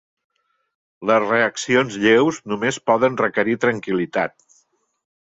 [1.09, 4.35] Les reaccions lleus només poden requerir tranquil·litat.